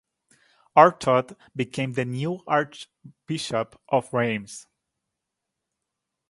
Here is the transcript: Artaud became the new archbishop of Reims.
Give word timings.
Artaud 0.75 1.35
became 1.55 1.93
the 1.93 2.05
new 2.05 2.39
archbishop 2.47 3.79
of 3.87 4.11
Reims. 4.11 4.65